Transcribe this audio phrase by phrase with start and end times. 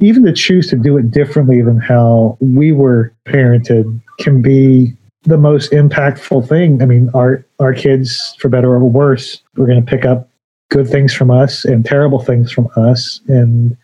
[0.00, 5.38] even to choose to do it differently than how we were parented can be the
[5.38, 6.82] most impactful thing.
[6.82, 10.28] I mean, our our kids, for better or worse, we're going to pick up
[10.70, 13.76] good things from us and terrible things from us, and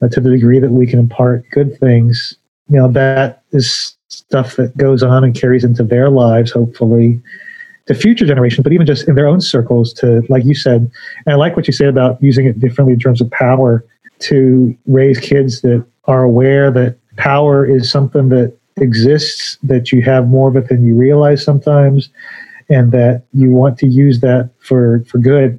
[0.00, 2.36] uh, to the degree that we can impart good things,
[2.68, 7.20] you know, that is stuff that goes on and carries into their lives, hopefully,
[7.86, 9.92] to future generations, but even just in their own circles.
[9.94, 10.90] To like you said,
[11.26, 13.84] and I like what you said about using it differently in terms of power
[14.22, 20.28] to raise kids that are aware that power is something that exists, that you have
[20.28, 22.08] more of it than you realize sometimes,
[22.68, 25.58] and that you want to use that for, for good.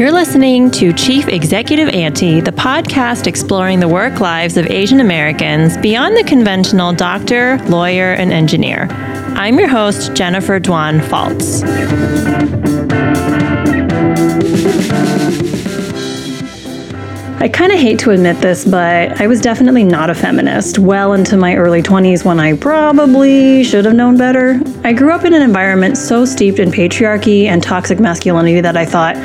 [0.00, 5.76] You're listening to Chief Executive Auntie, the podcast exploring the work lives of Asian Americans
[5.76, 8.88] beyond the conventional doctor, lawyer, and engineer.
[9.36, 11.62] I'm your host, Jennifer Dwan Faltz.
[17.42, 21.12] I kind of hate to admit this, but I was definitely not a feminist well
[21.12, 24.60] into my early 20s when I probably should have known better.
[24.82, 28.86] I grew up in an environment so steeped in patriarchy and toxic masculinity that I
[28.86, 29.16] thought,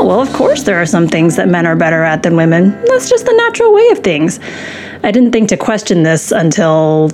[0.00, 2.70] oh, well, of course there are some things that men are better at than women.
[2.86, 4.40] That's just the natural way of things.
[5.02, 7.10] I didn't think to question this until,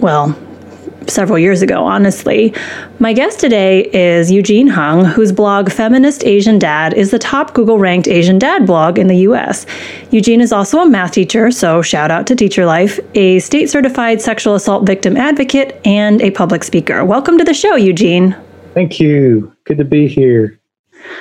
[0.00, 0.38] well,
[1.06, 2.54] several years ago, honestly.
[2.98, 7.78] My guest today is Eugene Hung, whose blog Feminist Asian Dad is the top Google
[7.78, 9.66] ranked Asian dad blog in the US.
[10.10, 14.20] Eugene is also a math teacher, so shout out to Teacher Life, a state certified
[14.20, 17.04] sexual assault victim advocate, and a public speaker.
[17.04, 18.36] Welcome to the show, Eugene.
[18.72, 19.54] Thank you.
[19.64, 20.58] Good to be here.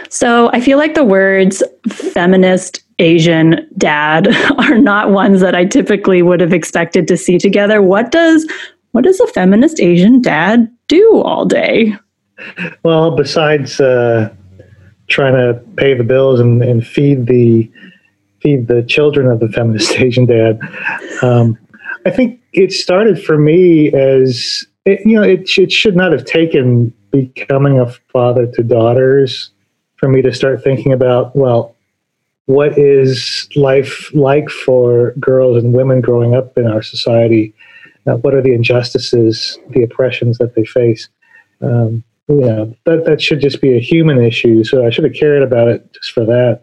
[0.10, 6.22] So I feel like the words feminist Asian dad are not ones that I typically
[6.22, 7.82] would have expected to see together.
[7.82, 8.48] What does
[8.92, 11.98] what does a feminist Asian dad do all day?
[12.84, 14.32] Well, besides uh,
[15.08, 17.72] trying to pay the bills and, and, feed the
[18.42, 20.60] feed the children of the feminist Asian dad,
[21.24, 21.58] um,
[22.06, 26.26] I think it started for me as it, you know it, it should not have
[26.26, 29.52] taken becoming a father to daughters
[30.04, 31.76] for me to start thinking about well
[32.46, 37.54] what is life like for girls and women growing up in our society
[38.08, 41.08] uh, what are the injustices, the oppressions that they face.
[41.62, 44.64] Um, yeah, that that should just be a human issue.
[44.64, 46.62] So I should have cared about it just for that.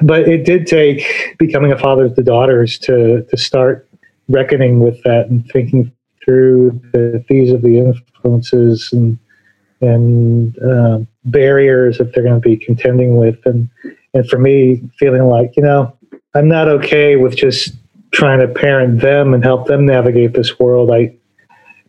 [0.00, 3.88] But it did take becoming a father to daughters to to start
[4.28, 5.92] reckoning with that and thinking
[6.24, 9.18] through the these of the influences and
[9.80, 13.68] and uh, barriers that they're going to be contending with, and
[14.14, 15.96] and for me, feeling like you know
[16.34, 17.74] I'm not okay with just
[18.12, 21.14] trying to parent them and help them navigate this world, I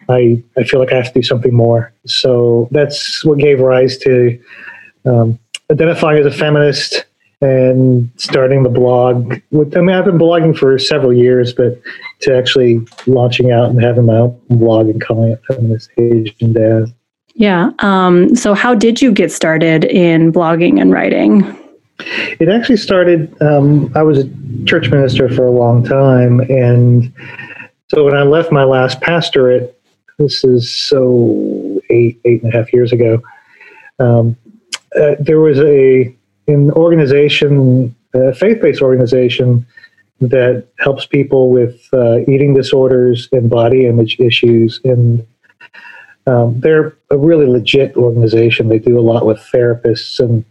[0.09, 1.93] I I feel like I have to do something more.
[2.05, 4.39] So that's what gave rise to
[5.05, 5.39] um,
[5.71, 7.05] identifying as a feminist
[7.41, 9.39] and starting the blog.
[9.51, 11.81] With, I mean, I've been blogging for several years, but
[12.21, 16.93] to actually launching out and having my own blog and calling it Feminist Asian Dad.
[17.35, 17.71] Yeah.
[17.79, 21.59] Um, so, how did you get started in blogging and writing?
[22.39, 23.35] It actually started.
[23.41, 27.11] Um, I was a church minister for a long time, and
[27.89, 29.79] so when I left my last pastorate,
[30.19, 33.21] this is so eight eight and a half years ago.
[33.99, 34.35] Um,
[34.99, 36.15] uh, there was a
[36.47, 39.65] an organization, a faith-based organization
[40.19, 45.25] that helps people with uh, eating disorders and body image issues, and
[46.25, 48.69] um, they're a really legit organization.
[48.69, 50.45] They do a lot with therapists and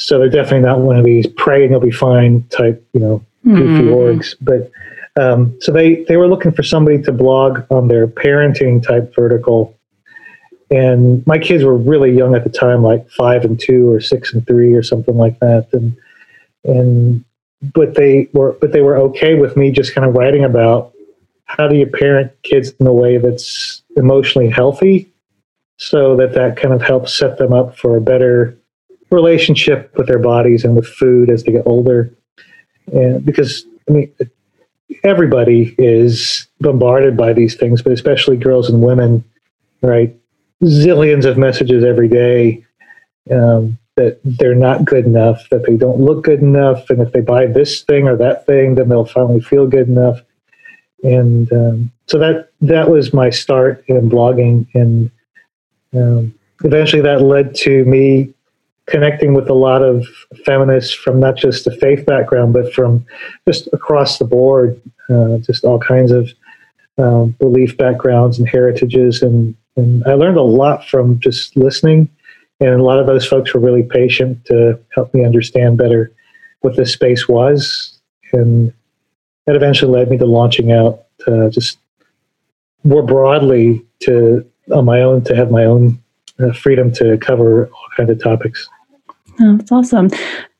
[0.00, 3.84] so they're definitely not one of these praying you'll be fine type, you know, goofy
[3.84, 3.94] mm.
[3.94, 4.34] orgs.
[4.40, 4.70] But
[5.22, 9.76] um, so they they were looking for somebody to blog on their parenting type vertical.
[10.70, 14.32] And my kids were really young at the time, like five and two or six
[14.32, 15.68] and three or something like that.
[15.72, 15.94] And
[16.64, 17.24] and
[17.74, 20.94] but they were but they were okay with me just kind of writing about
[21.44, 25.09] how do you parent kids in a way that's emotionally healthy
[25.80, 28.54] so that that kind of helps set them up for a better
[29.10, 32.14] relationship with their bodies and with food as they get older.
[32.92, 34.14] And because I mean,
[35.02, 39.24] everybody is bombarded by these things, but especially girls and women,
[39.80, 40.14] right?
[40.62, 42.62] Zillions of messages every day
[43.32, 47.22] um, that they're not good enough, that they don't look good enough, and if they
[47.22, 50.20] buy this thing or that thing, then they'll finally feel good enough.
[51.02, 55.10] And um, so that that was my start in blogging, and
[55.94, 56.34] um,
[56.64, 58.32] eventually that led to me
[58.86, 60.06] connecting with a lot of
[60.44, 63.06] feminists from not just a faith background, but from
[63.46, 66.32] just across the board, uh, just all kinds of
[66.98, 72.08] um, belief backgrounds and heritages, and And I learned a lot from just listening.
[72.60, 76.12] And a lot of those folks were really patient to help me understand better
[76.60, 77.98] what this space was.
[78.32, 78.72] And
[79.46, 81.78] that eventually led me to launching out uh, just
[82.84, 86.02] more broadly to on my own to have my own
[86.38, 88.68] uh, freedom to cover all kinds of topics.
[89.40, 90.10] Oh, that's awesome.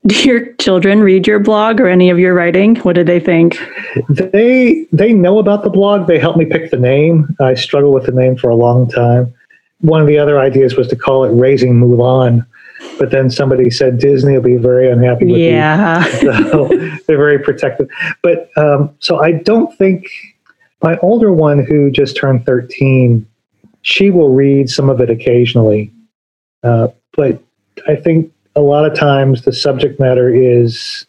[0.06, 2.76] Do your children read your blog or any of your writing?
[2.76, 3.58] What do they think?
[4.08, 6.06] They they know about the blog.
[6.06, 7.36] They helped me pick the name.
[7.38, 9.34] I struggled with the name for a long time.
[9.80, 12.46] One of the other ideas was to call it Raising Mulan,
[12.98, 16.06] but then somebody said Disney will be very unhappy with yeah.
[16.22, 16.32] you.
[16.50, 16.68] So
[17.06, 17.88] they're very protective.
[18.22, 20.06] But um, so I don't think
[20.82, 23.26] my older one, who just turned thirteen,
[23.82, 25.92] she will read some of it occasionally.
[26.62, 27.42] Uh, but
[27.88, 31.06] I think a lot of times the subject matter is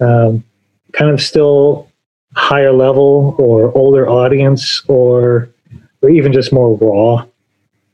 [0.00, 0.44] um,
[0.92, 1.90] kind of still
[2.34, 5.48] higher level or older audience or
[6.02, 7.24] or even just more raw.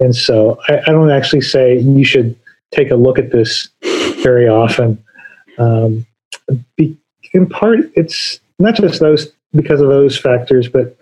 [0.01, 2.37] And so I, I don't actually say you should
[2.73, 3.69] take a look at this
[4.23, 5.03] very often.
[5.59, 6.07] Um,
[6.77, 6.97] be,
[7.33, 10.97] in part, it's not just those because of those factors, but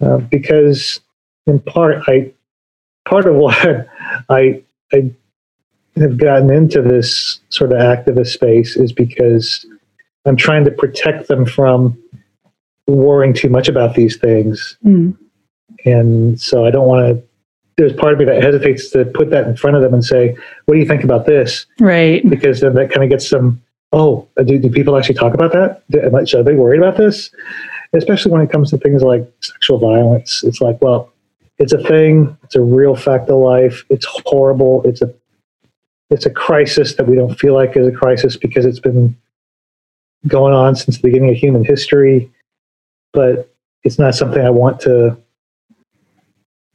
[0.00, 1.00] uh, because
[1.46, 2.32] in part, I
[3.04, 3.84] part of why
[4.28, 4.62] I
[4.92, 5.10] I
[5.96, 9.66] have gotten into this sort of activist space is because
[10.24, 11.98] I'm trying to protect them from
[12.86, 14.76] worrying too much about these things.
[14.84, 15.16] Mm.
[15.84, 17.22] And so I don't want to.
[17.78, 20.36] There's part of me that hesitates to put that in front of them and say,
[20.66, 22.28] "What do you think about this?" Right.
[22.28, 23.62] Because then that kind of gets them.
[23.92, 25.82] Oh, do, do people actually talk about that?
[25.90, 27.30] Do, am I, should I be worried about this?
[27.94, 30.42] Especially when it comes to things like sexual violence.
[30.44, 31.11] It's like, well,
[31.62, 32.36] it's a thing.
[32.42, 33.84] It's a real fact of life.
[33.88, 34.82] It's horrible.
[34.84, 35.14] It's a
[36.10, 39.16] it's a crisis that we don't feel like is a crisis because it's been
[40.26, 42.30] going on since the beginning of human history.
[43.12, 43.54] But
[43.84, 45.16] it's not something I want to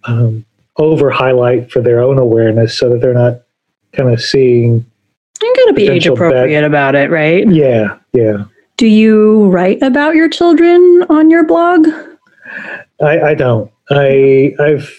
[0.06, 0.46] um,
[0.78, 3.42] over highlight for their own awareness so that they're not
[3.92, 4.86] kind of seeing.
[5.42, 7.48] You got to be age appropriate about it, right?
[7.48, 8.46] Yeah, yeah.
[8.78, 11.88] Do you write about your children on your blog?
[13.02, 13.72] I, I don't.
[13.90, 14.94] I I've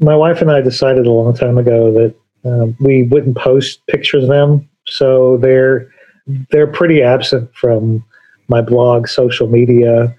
[0.00, 2.14] my wife and I decided a long time ago that
[2.44, 5.88] um, we wouldn't post pictures of them, so they're
[6.50, 8.04] they're pretty absent from
[8.48, 10.14] my blog, social media,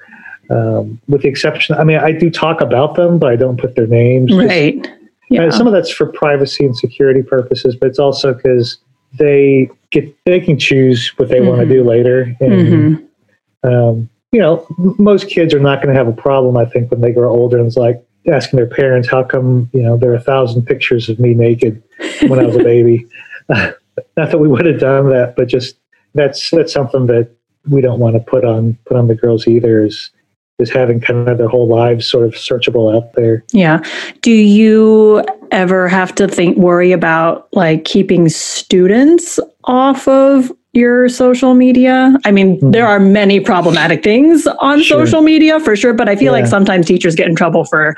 [0.49, 1.75] um, with the exception.
[1.75, 4.33] I mean, I do talk about them, but I don't put their names.
[4.35, 4.85] Right.
[4.85, 4.91] uh,
[5.29, 5.49] Yeah.
[5.49, 8.77] some of that's for privacy and security purposes, but it's also because
[9.17, 12.35] they get they can choose what they want to do later.
[12.39, 12.51] And
[13.63, 13.71] Mhm.
[13.71, 16.57] um, you know, m- most kids are not going to have a problem.
[16.57, 18.01] I think when they grow older, and it's like
[18.31, 21.81] asking their parents, "How come you know there are a thousand pictures of me naked
[22.27, 23.07] when I was a baby?"
[23.49, 25.77] not that we would have done that, but just
[26.13, 27.29] that's that's something that
[27.69, 29.85] we don't want to put on put on the girls either.
[29.85, 30.11] Is
[30.57, 33.43] is having kind of their whole lives sort of searchable out there.
[33.51, 33.83] Yeah.
[34.21, 41.55] Do you ever have to think worry about like keeping students off of your social
[41.55, 42.13] media?
[42.25, 42.73] I mean, Mhm.
[42.73, 45.05] there are many problematic things on Sure.
[45.05, 47.95] social media for sure, but I feel like sometimes teachers get in trouble for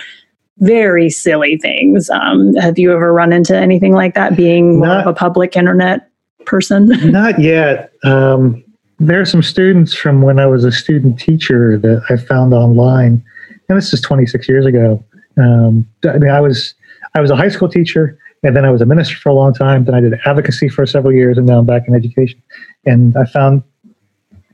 [0.60, 2.10] very silly things.
[2.10, 6.08] Um, have you ever run into anything like that being more of a public internet
[6.46, 6.90] person?
[7.12, 7.92] Not yet.
[8.04, 8.64] Um,
[9.00, 13.22] there are some students from when I was a student teacher that I found online,
[13.70, 15.04] and this is 26 years ago.
[15.38, 16.74] Um, I mean, I was
[17.16, 19.54] I was a high school teacher, and then I was a minister for a long
[19.54, 19.83] time.
[19.86, 22.42] Then I did advocacy for several years, and now I'm back in education.
[22.86, 23.62] And I found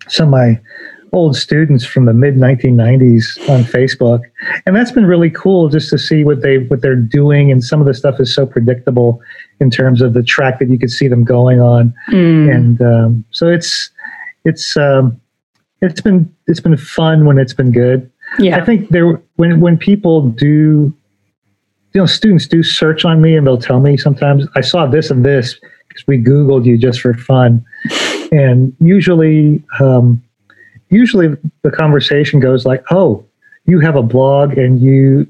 [0.09, 0.59] some of my
[1.13, 4.21] old students from the mid 1990s on Facebook,
[4.65, 7.51] and that's been really cool just to see what they what they're doing.
[7.51, 9.21] And some of the stuff is so predictable
[9.59, 12.53] in terms of the track that you could see them going on Mm.
[12.53, 13.91] and um, so it's
[14.43, 15.21] it's um,
[15.81, 18.09] it's been it's been fun when it's been good.
[18.39, 20.91] Yeah, I think there when when people do,
[21.93, 25.11] you know, students do search on me and they'll tell me sometimes I saw this
[25.11, 27.63] and this because we Googled you just for fun,
[28.31, 30.21] and usually um,
[30.89, 33.23] usually the conversation goes like, oh,
[33.65, 35.27] you have a blog and you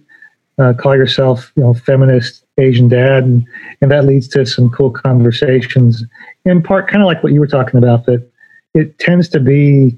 [0.58, 3.46] uh, call yourself you know feminist Asian dad, and
[3.82, 6.06] and that leads to some cool conversations.
[6.46, 8.26] In part, kind of like what you were talking about, that
[8.74, 9.98] it tends to be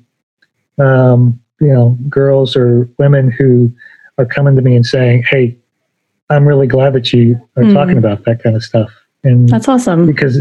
[0.79, 3.71] um, you know girls or women who
[4.17, 5.57] are coming to me and saying, "Hey,
[6.29, 7.73] I'm really glad that you are Mhm.
[7.73, 8.89] talking about that kind of stuff,"
[9.23, 10.05] and That's awesome.
[10.05, 10.37] because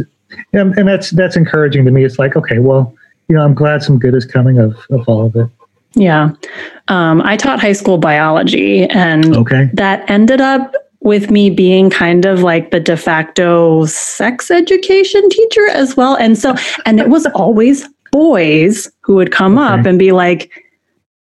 [0.53, 2.05] and, and that's that's encouraging to me.
[2.05, 2.95] It's like, okay, well,
[3.29, 5.47] you know, I'm glad some good is coming of of all of it.
[5.95, 6.31] Yeah.
[6.89, 12.25] Um, I taught high school biology and Okay, that ended up with me being kind
[12.25, 16.17] of like the de facto sex education teacher as well.
[16.17, 16.55] And so,
[16.87, 20.51] and it was always boys who would come up and be like,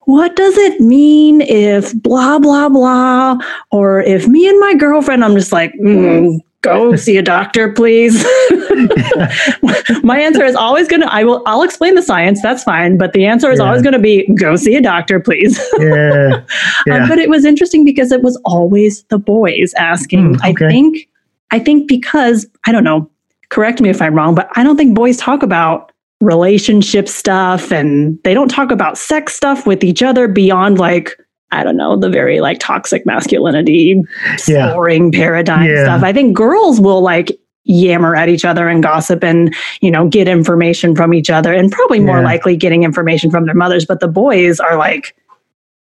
[0.06, 3.38] what does it mean if blah, blah, blah?
[3.72, 8.24] Or if me and my girlfriend, I'm just like, mm, go see a doctor, please.
[10.04, 12.42] my answer is always going to, I will, I'll explain the science.
[12.42, 12.98] That's fine.
[12.98, 13.66] But the answer is yeah.
[13.66, 15.58] always going to be go see a doctor, please.
[15.80, 16.44] yeah.
[16.88, 17.04] yeah.
[17.04, 20.36] Um, but it was interesting because it was always the boys asking.
[20.36, 20.66] Mm, okay.
[20.66, 21.10] I think,
[21.52, 23.10] I think because, I don't know,
[23.50, 25.93] correct me if I'm wrong, but I don't think boys talk about
[26.24, 31.18] relationship stuff and they don't talk about sex stuff with each other beyond like
[31.52, 34.02] I don't know, the very like toxic masculinity
[34.48, 34.74] yeah.
[35.12, 35.84] paradigm yeah.
[35.84, 36.04] stuff.
[36.04, 37.32] I think girls will like
[37.66, 41.72] yammer at each other and gossip and, you know, get information from each other and
[41.72, 42.26] probably more yeah.
[42.26, 43.86] likely getting information from their mothers.
[43.86, 45.16] But the boys are like,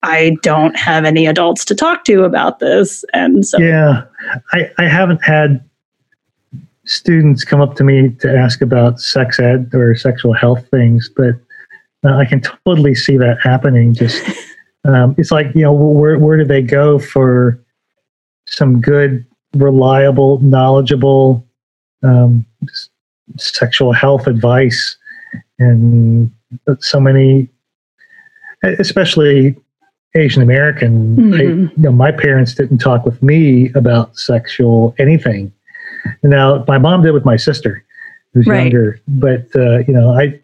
[0.02, 3.04] I don't have any adults to talk to about this.
[3.12, 4.02] And so, yeah,
[4.52, 5.64] I, I haven't had
[6.90, 11.36] students come up to me to ask about sex ed or sexual health things, but
[12.04, 13.94] uh, I can totally see that happening.
[13.94, 14.22] Just
[14.84, 17.62] um, it's like you know where where do they go for
[18.46, 21.46] some good, reliable, knowledgeable
[22.02, 22.44] um,
[23.36, 24.96] sexual health advice,
[25.60, 26.32] and
[26.80, 27.48] so many,
[28.64, 29.54] especially
[30.16, 31.16] Asian American.
[31.16, 31.60] Mm-hmm.
[31.60, 35.52] you know, my parents didn't talk with me about sexual anything
[36.22, 37.84] now, my mom did with my sister,
[38.32, 38.62] who's right.
[38.62, 39.00] younger.
[39.08, 40.40] But uh, you know, I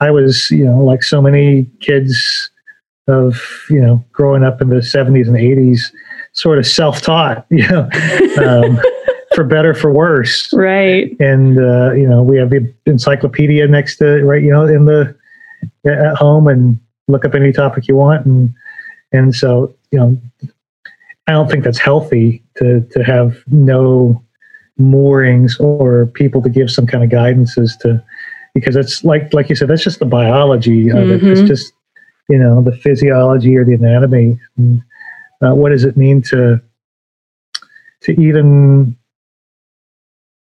[0.00, 2.50] I was you know like so many kids
[3.08, 5.92] of you know growing up in the '70s and '80s,
[6.32, 7.46] sort of self-taught.
[7.50, 7.88] You know.
[8.44, 8.80] Um,
[9.34, 14.24] for better for worse right and uh, you know we have the encyclopedia next to
[14.24, 15.16] right you know in the
[15.86, 18.52] at home and look up any topic you want and
[19.12, 20.20] and so you know
[21.28, 24.20] i don't think that's healthy to to have no
[24.80, 28.02] moorings or people to give some kind of guidance as to
[28.54, 31.26] because it's like like you said that's just the biology of mm-hmm.
[31.26, 31.72] it it's just
[32.28, 34.82] you know the physiology or the anatomy and,
[35.42, 36.60] uh, what does it mean to
[38.02, 38.96] to even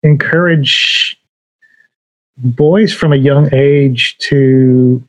[0.03, 1.19] encourage
[2.37, 5.03] boys from a young age to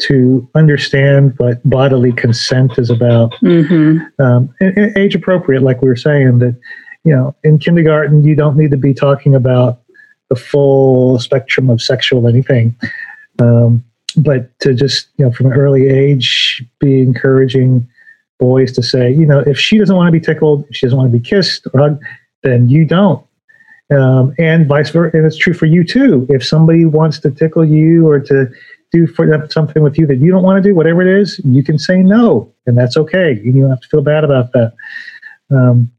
[0.00, 3.98] to understand what bodily consent is about mm-hmm.
[4.22, 4.54] um,
[4.96, 6.56] age appropriate like we were saying that
[7.04, 9.80] you know, in kindergarten, you don't need to be talking about
[10.28, 12.76] the full spectrum of sexual anything.
[13.38, 13.84] Um,
[14.16, 17.88] but to just, you know, from an early age, be encouraging
[18.38, 21.10] boys to say, you know, if she doesn't want to be tickled, she doesn't want
[21.10, 22.02] to be kissed or hugged,
[22.42, 23.24] then you don't.
[23.90, 25.16] Um, and vice versa.
[25.16, 26.26] And it's true for you too.
[26.28, 28.48] If somebody wants to tickle you or to
[28.92, 31.62] do for something with you that you don't want to do, whatever it is, you
[31.62, 33.40] can say no, and that's okay.
[33.42, 34.74] You don't have to feel bad about that.
[35.50, 35.90] Um,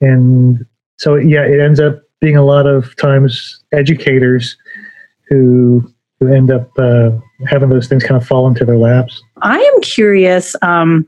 [0.00, 0.64] and
[0.96, 4.56] so yeah, it ends up being a lot of times educators
[5.28, 5.82] who
[6.18, 7.10] who end up uh,
[7.46, 9.22] having those things kind of fall into their laps.
[9.40, 10.54] I am curious.
[10.60, 11.06] Um,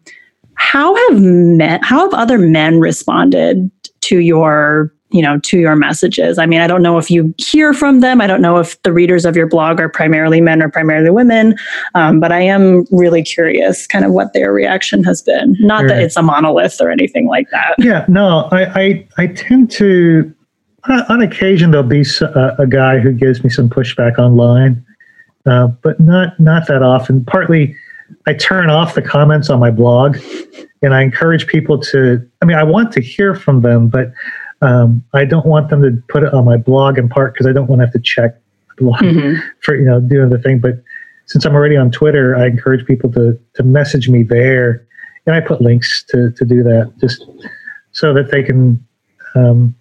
[0.55, 1.81] how have men?
[1.83, 3.71] How have other men responded
[4.03, 6.38] to your you know to your messages.
[6.38, 8.21] I mean i don't know if you hear from them.
[8.21, 11.54] I don't know if the readers of your blog are primarily men or primarily women
[11.95, 15.57] um, but i am really curious kind of what their reaction has been.
[15.61, 15.88] Not sure.
[15.88, 17.75] that it's a monolith or anything like that.
[17.78, 20.35] Yeah no i i, I tend to
[20.88, 24.85] on occasion there'll be a, a guy who gives me some pushback online
[25.47, 27.25] uh, but not not that often.
[27.25, 27.75] Partly
[28.26, 30.19] i turn off the comments on my blog
[30.83, 34.12] and i encourage people to i mean i want to hear from them but
[34.62, 37.52] um, I don't want them to put it on my blog in part because I
[37.52, 38.40] don't want to have to check
[38.81, 39.40] mm-hmm.
[39.61, 40.61] for you know doing the thing.
[40.61, 40.83] But
[41.26, 44.87] since I'm already on Twitter, I encourage people to to message me there,
[45.26, 47.26] and I put links to to do that just
[47.92, 48.85] so that they can.
[49.35, 49.75] Um,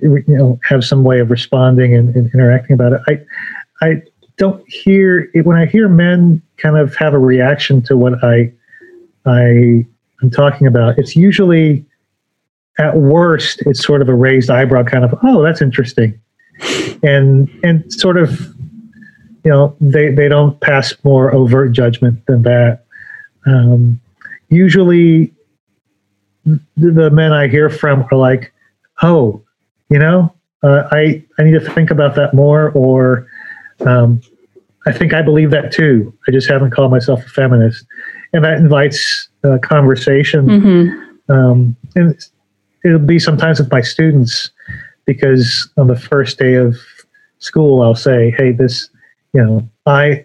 [0.00, 3.00] you know, have some way of responding and, and interacting about it.
[3.06, 4.02] I, I
[4.36, 8.52] don't hear when I hear men kind of have a reaction to what I,
[9.24, 9.84] I
[10.22, 10.98] am talking about.
[10.98, 11.86] It's usually
[12.78, 16.18] at worst, it's sort of a raised eyebrow kind of, oh, that's interesting.
[17.02, 18.40] And and sort of,
[19.44, 22.84] you know, they, they don't pass more overt judgment than that.
[23.46, 24.00] Um,
[24.48, 25.32] usually,
[26.44, 28.52] the, the, men I hear from are like,
[29.02, 29.42] oh,
[29.88, 33.28] you know, uh, I, I need to think about that more, or
[33.86, 34.20] um,
[34.86, 36.12] I think I believe that too.
[36.26, 37.86] I just haven't called myself a feminist.
[38.32, 40.46] And that invites uh, conversation.
[40.46, 41.32] Mm-hmm.
[41.32, 42.18] Um, and
[42.88, 44.50] it'll be sometimes with my students
[45.04, 46.76] because on the first day of
[47.38, 48.88] school I'll say, "Hey, this,
[49.32, 50.24] you know, I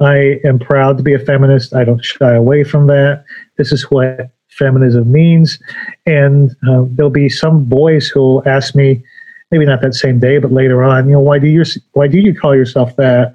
[0.00, 1.74] I am proud to be a feminist.
[1.74, 3.24] I don't shy away from that.
[3.56, 5.58] This is what feminism means."
[6.06, 9.02] And uh, there'll be some boys who'll ask me,
[9.50, 12.18] maybe not that same day, but later on, you know, why do you why do
[12.18, 13.34] you call yourself that?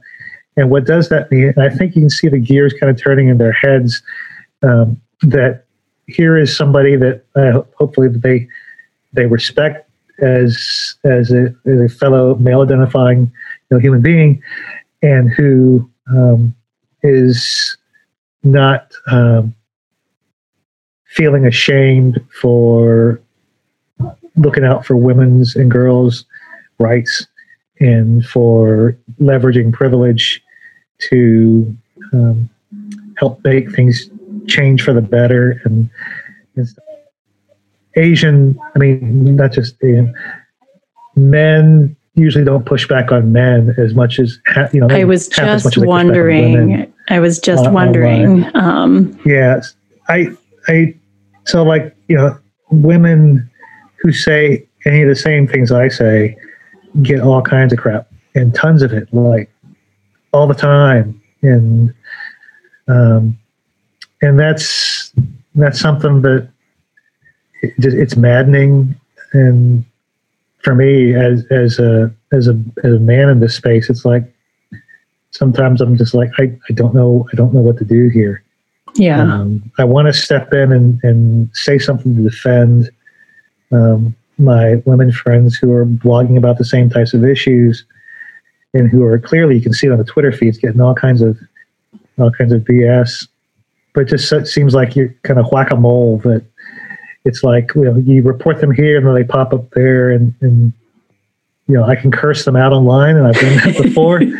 [0.57, 1.49] And what does that mean?
[1.55, 4.01] And I think you can see the gears kind of turning in their heads
[4.63, 5.65] um, that
[6.07, 8.47] here is somebody that uh, hopefully they
[9.15, 13.31] they respect as as a, as a fellow male identifying you
[13.71, 14.41] know, human being,
[15.01, 16.55] and who um,
[17.03, 17.77] is
[18.43, 19.53] not um,
[21.05, 23.19] feeling ashamed for
[24.35, 26.25] looking out for women's and girls'
[26.79, 27.25] rights
[27.79, 30.41] and for leveraging privilege
[30.99, 31.75] to
[32.13, 32.49] um,
[33.17, 34.09] help make things
[34.47, 35.89] change for the better and,
[36.55, 36.67] and
[37.95, 40.13] Asian, I mean, not just Asian,
[41.15, 44.39] men usually don't push back on men as much as
[44.73, 44.87] you know.
[44.89, 46.91] I was just wondering.
[47.09, 48.45] I was just uh, wondering.
[48.55, 49.75] Um, yes,
[50.07, 50.27] I,
[50.67, 50.95] I,
[51.45, 52.37] so like you know,
[52.69, 53.49] women
[54.01, 56.37] who say any of the same things I say
[57.01, 59.51] get all kinds of crap and tons of it, like
[60.33, 61.93] all the time, and
[62.87, 63.37] um,
[64.21, 65.13] and that's
[65.55, 66.49] that's something that
[67.61, 68.95] it, it's maddening.
[69.33, 69.85] And
[70.65, 74.23] for me as as a as a as a man in this space it's like
[75.29, 78.43] sometimes i'm just like i, I don't know i don't know what to do here.
[78.95, 79.21] Yeah.
[79.21, 82.89] Um, i want to step in and and say something to defend
[83.71, 87.85] um, my women friends who are blogging about the same types of issues
[88.73, 91.37] and who are clearly you can see on the twitter feeds getting all kinds of
[92.17, 93.27] all kinds of bs
[93.93, 96.43] but it just seems like you're kind of whack-a-mole that
[97.25, 100.33] it's like you, know, you report them here and then they pop up there and,
[100.41, 100.71] and
[101.67, 104.21] you know I can curse them out online and I've done that before.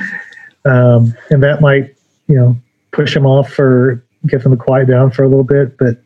[0.68, 1.96] Um, and that might
[2.28, 2.58] you know
[2.92, 6.00] push them off or get them to quiet down for a little bit but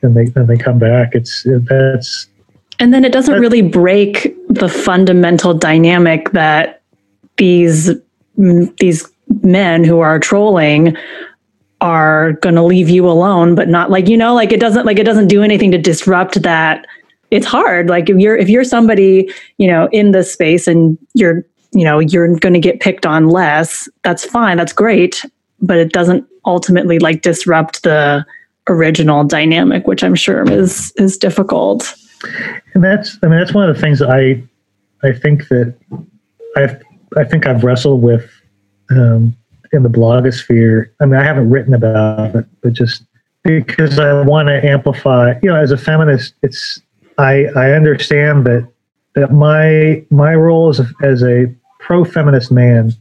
[0.00, 1.14] then they then they come back.
[1.14, 2.26] It's that's.
[2.78, 6.82] And then it doesn't really break the fundamental dynamic that
[7.36, 7.90] these
[8.36, 9.10] these
[9.42, 10.96] men who are trolling
[11.80, 14.98] are going to leave you alone but not like you know like it doesn't like
[14.98, 16.86] it doesn't do anything to disrupt that.
[17.30, 21.44] It's hard like if you're if you're somebody you know in this space and you're
[21.72, 25.24] you know you're going to get picked on less that's fine that's great
[25.60, 28.24] but it doesn't ultimately like disrupt the
[28.68, 31.94] original dynamic which i'm sure is is difficult.
[32.74, 34.42] And that's i mean that's one of the things that i
[35.06, 35.74] i think that
[36.56, 36.76] i
[37.18, 38.28] i think i've wrestled with
[38.90, 39.36] um,
[39.72, 40.90] in the blogosphere.
[41.00, 43.04] I mean, I haven't written about it, but just
[43.42, 46.80] because I want to amplify, you know, as a feminist, it's
[47.18, 48.68] I I understand that
[49.14, 52.92] that my my role as a, as a pro feminist man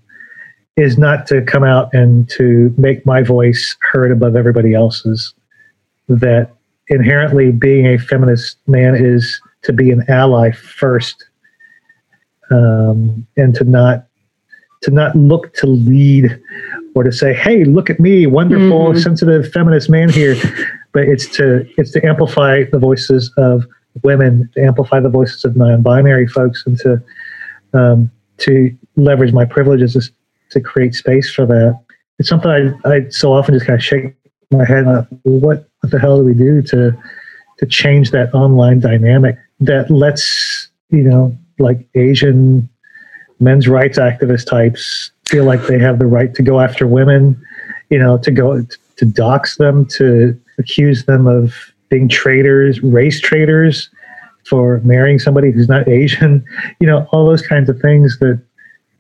[0.78, 5.34] is not to come out and to make my voice heard above everybody else's.
[6.08, 6.52] That
[6.88, 11.26] inherently being a feminist man is to be an ally first,
[12.50, 14.08] um, and to not
[14.82, 16.42] to not look to lead
[17.00, 19.02] or to say, "Hey, look at me, wonderful, mm.
[19.02, 20.36] sensitive feminist man here,"
[20.92, 23.66] but it's to it's to amplify the voices of
[24.04, 27.02] women, to amplify the voices of non-binary folks, and to
[27.74, 30.12] um, to leverage my privileges
[30.52, 31.80] to, create space for that.
[32.18, 34.14] It's something I, I so often just kind of shake
[34.52, 34.86] my head.
[35.24, 36.98] What what the hell do we do to
[37.60, 42.68] to change that online dynamic that lets you know like Asian
[43.40, 47.40] men's rights activist types feel like they have the right to go after women,
[47.90, 48.66] you know, to go
[48.98, 51.54] to dox them, to accuse them of
[51.90, 53.90] being traitors, race traitors
[54.48, 56.44] for marrying somebody who's not Asian,
[56.80, 58.42] you know, all those kinds of things that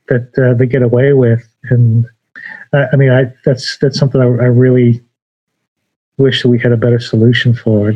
[0.07, 1.47] that uh, they get away with.
[1.63, 2.05] And
[2.73, 5.03] I mean, I that's that's something I, I really
[6.17, 7.93] wish that we had a better solution for.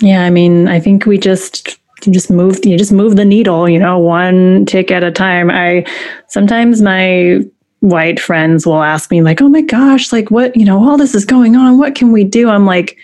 [0.00, 3.66] Yeah, I mean, I think we just you just move you just move the needle
[3.68, 5.86] you know one tick at a time i
[6.28, 7.40] sometimes my
[7.84, 11.14] white friends will ask me like oh my gosh like what you know all this
[11.14, 12.96] is going on what can we do i'm like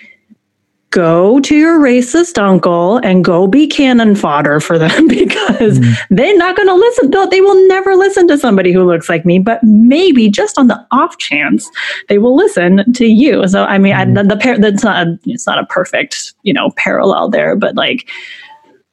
[0.89, 5.95] go to your racist uncle and go be cannon fodder for them because mm.
[6.09, 9.39] they're not going to listen they will never listen to somebody who looks like me
[9.39, 11.71] but maybe just on the off chance
[12.09, 13.99] they will listen to you so i mean mm.
[14.19, 17.55] I, the, the pair that's not a, it's not a perfect you know parallel there
[17.55, 18.09] but like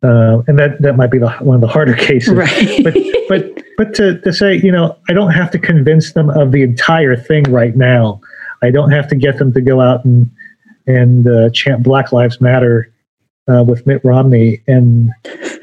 [0.04, 2.34] uh, and that that might be the, one of the harder cases.
[2.34, 2.84] Right.
[2.84, 2.96] but
[3.28, 6.64] but but to, to say, you know, I don't have to convince them of the
[6.64, 8.20] entire thing right now.
[8.64, 10.30] I don't have to get them to go out and
[10.88, 12.92] and uh, chant Black Lives Matter
[13.48, 15.12] uh, with Mitt Romney and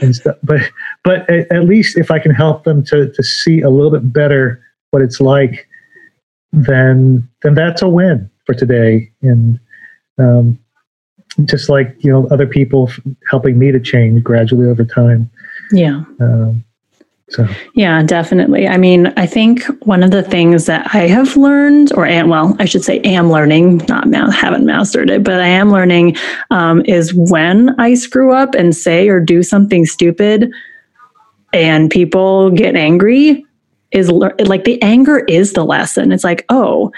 [0.01, 0.37] and stuff.
[0.43, 0.61] But
[1.03, 4.13] but at, at, least if I can help them to to see a little bit
[4.13, 5.69] better what it's like,
[6.53, 9.11] then then that's a win for today.
[9.23, 9.59] And
[10.19, 10.59] um,
[11.45, 12.91] just like you know other people
[13.29, 15.31] helping me to change gradually over time
[15.73, 16.65] yeah um,
[17.29, 18.69] So Yeah, definitely.
[18.69, 22.55] I mean, I think one of the things that I have learned, or am, well,
[22.61, 26.17] I should say, am learning, not ma- haven't mastered it, but I am learning,
[26.51, 30.53] um, is when I screw up and say or do something stupid,
[31.53, 33.45] and people get angry,
[33.91, 36.13] is lear- like the anger is the lesson.
[36.13, 36.93] It's like, oh,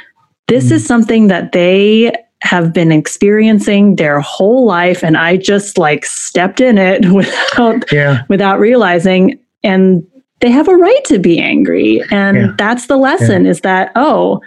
[0.49, 2.13] this is something that they
[2.47, 8.23] have been experiencing their whole life, and I just like stepped in it without yeah,
[8.29, 10.07] without realizing and
[10.41, 12.03] they have a right to be angry.
[12.11, 12.53] And Yeah.
[12.59, 14.41] that's the lesson is that oh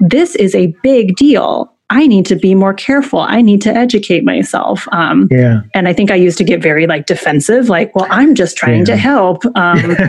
[0.00, 1.72] this is a big deal.
[1.88, 3.20] I need to be more careful.
[3.20, 4.88] I need to educate myself.
[4.92, 8.34] Um, yeah, and i think i used to get very like defensive like well i'm
[8.34, 9.44] just trying to help.
[9.54, 9.96] Um,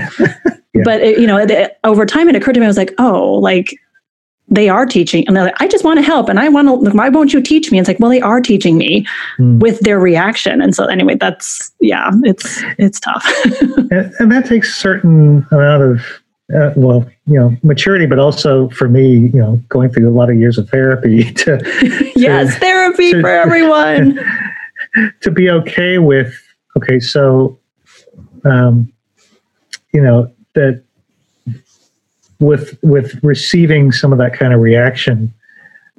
[0.73, 0.84] Yeah.
[0.86, 3.34] but it, you know it, over time it occurred to me i was like oh
[3.50, 3.73] like
[4.50, 6.92] they are teaching and they're like i just want to help and i want to
[6.96, 7.80] why won't you teach me?
[7.80, 9.06] It's like well they are teaching me
[9.40, 9.60] Mm.
[9.60, 10.62] with their reaction.
[10.62, 13.26] And so anyway that's yeah it's it's tough.
[13.92, 16.02] And, and that takes a certain amount of
[16.56, 20.30] uh, well, you know, maturity, but also for me, you know, going through a lot
[20.30, 21.60] of years of therapy to
[22.16, 24.18] yes therapy to- for everyone.
[25.22, 26.34] to be okay with
[26.78, 27.60] okay so
[28.46, 28.92] um
[29.94, 30.82] you know that
[32.39, 35.34] with with receiving some of that kind of reaction.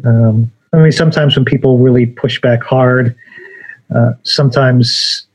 [0.05, 3.17] Um i mean sometimes when people really push back hard
[3.95, 5.27] uh, sometimes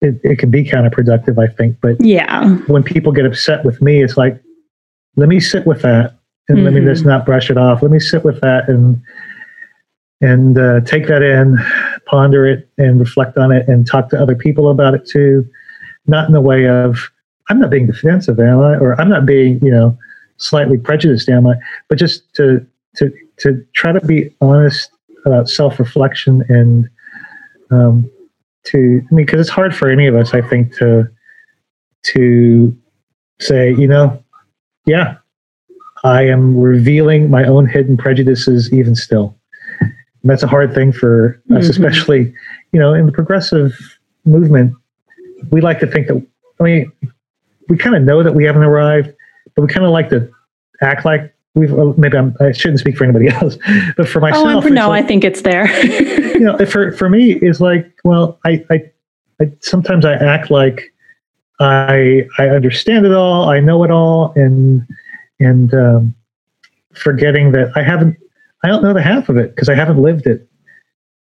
[0.00, 2.48] it, it can be counterproductive i think but yeah.
[2.66, 4.36] when people get upset with me it's like
[5.14, 6.86] let me sit with that and let me Mhm.
[6.86, 7.82] just not brush it off.
[7.82, 9.00] Let me sit with that and
[10.20, 11.56] and uh, take that in
[12.06, 15.48] ponder it and reflect on it and talk to other people about it too.
[16.08, 17.10] Not in the way of
[17.48, 18.76] i'm not being defensive am i?
[18.76, 19.96] Or i'm not being you know
[20.36, 21.54] slightly prejudiced am i
[21.88, 22.64] but just to
[22.96, 24.90] to to try to be honest
[25.26, 26.88] about self-reflection and
[27.70, 28.10] um,
[28.64, 31.08] to i mean because it's hard for any of us i think to
[32.02, 32.76] to
[33.40, 34.22] say you know
[34.86, 35.16] yeah
[36.04, 39.34] i am revealing my own hidden prejudices even still
[39.80, 41.70] and that's a hard thing for us Mhm.
[41.70, 42.34] especially
[42.72, 43.72] you know in the progressive
[44.24, 44.74] movement
[45.50, 46.24] we like to think that
[46.60, 46.92] i mean
[47.68, 49.13] we kind of know that we haven't arrived
[49.54, 50.30] but we kind of like to
[50.82, 53.56] act like we've maybe I'm, i shouldn't speak for anybody else
[53.96, 55.66] but for myself oh no like- i think it's there
[56.34, 58.82] you know, for for me, it's like, well, I, I,
[59.40, 60.92] I sometimes I act like
[61.60, 64.86] I I understand it all, I know it all, and
[65.40, 66.14] and um,
[66.92, 68.16] forgetting that I haven't,
[68.62, 70.48] I don't know the half of it because I haven't lived it,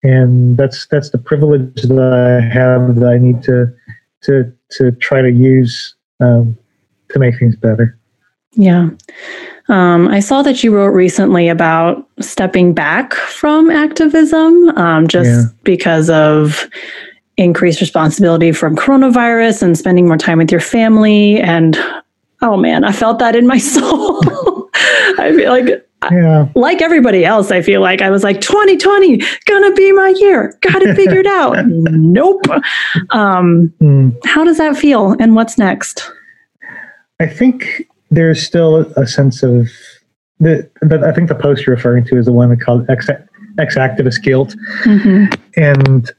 [0.01, 3.73] and that's that's the privilege that I have that I need to
[4.23, 6.57] to to try to use um,
[7.09, 7.97] to make things better.
[8.55, 8.89] Yeah
[9.69, 15.43] um, i saw that you wrote recently about stepping back from activism um, just Yeah.
[15.63, 16.69] because of
[17.37, 21.77] increased responsibility from coronavirus and spending more time with your family and
[22.41, 24.19] oh man i felt that in my soul
[25.17, 29.71] i feel like Yeah, like everybody else, I feel like I was like 2020 gonna
[29.71, 30.53] be my year.
[30.59, 31.55] Got it figured out.
[31.65, 32.43] nope.
[33.11, 34.11] Um, Mm.
[34.25, 35.15] how does that feel?
[35.21, 36.11] And what's next?
[37.21, 39.69] I think there's still a sense of
[40.39, 43.09] the, but I think the post you're referring to is the one that called ex
[43.57, 44.55] ex activist guilt.
[44.83, 45.37] Mhm.
[45.55, 46.11] And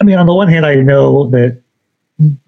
[0.00, 1.60] I mean, on the one hand, I know that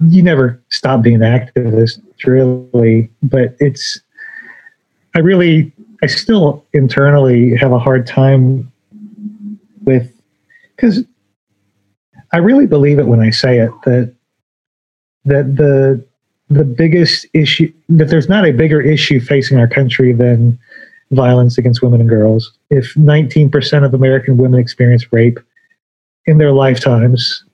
[0.01, 4.01] you never stop being an activist, really, but it's,
[5.15, 8.71] I really, I still internally have a hard time
[9.85, 10.13] with,
[10.75, 11.05] because
[12.33, 14.15] I really believe it when I say it that
[15.25, 16.05] that the
[16.51, 20.59] the biggest issue that there's not a bigger issue facing our country than
[21.13, 22.53] violence against women and girls.
[22.71, 25.39] If 19% of American women experience rape
[26.27, 27.45] in their lifetimes,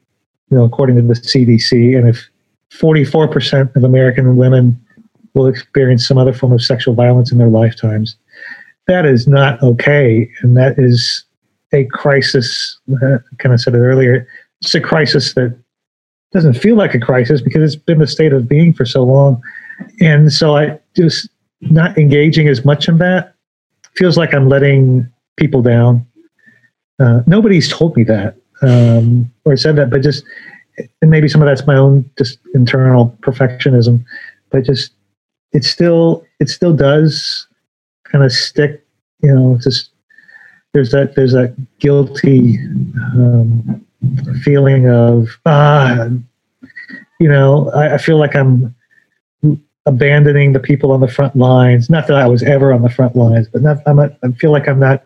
[0.50, 2.28] you know, according to the CDC, and if
[2.72, 4.80] 44% of American women
[5.35, 8.16] will experience some other form of sexual violence in their lifetimes,
[8.87, 11.24] that is not okay, and that is
[11.72, 12.78] a crisis.
[12.90, 14.26] Uh, kind of said it earlier.
[14.62, 15.59] It's a crisis that
[16.33, 19.41] doesn't feel like a crisis because it's been the state of being for so long.
[20.01, 21.29] And so I just
[21.61, 23.35] not engaging as much in that
[23.95, 26.07] feels like I'm letting people down.
[26.99, 30.25] Uh, nobody's told me that um, or said that, but just,
[31.01, 34.05] and maybe some of that's my own just internal perfectionism,
[34.51, 34.93] but just,
[35.53, 37.47] it still, it still does
[38.05, 38.85] kind of stick,
[39.23, 39.91] you know, just,
[40.75, 42.59] there's that, there's that guilty,
[43.15, 43.86] um,
[44.42, 46.09] feeling of ah,
[47.21, 48.75] you know, I, I feel like I'm
[49.87, 51.88] abandoning the people on the front lines.
[51.88, 54.51] Not that I was ever on the front lines, but not, I'm not, I feel
[54.51, 55.05] like I'm not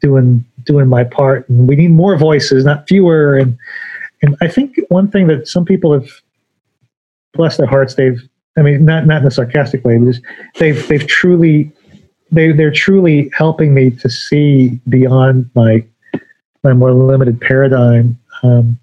[0.00, 1.48] doing doing my part.
[1.48, 3.36] And we need more voices, not fewer.
[3.36, 3.56] And
[4.22, 6.08] and I think one thing that some people have
[7.34, 8.20] blessed their hearts, they've
[8.58, 9.98] I mean, not not in a sarcastic way.
[9.98, 10.22] Just
[10.58, 11.70] they've they've truly
[12.30, 15.84] they they're truly helping me to see beyond my
[16.64, 18.18] my more limited paradigm.
[18.42, 18.78] Um,